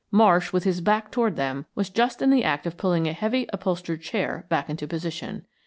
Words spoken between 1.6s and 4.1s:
was just in the act of pulling a heavy, upholstered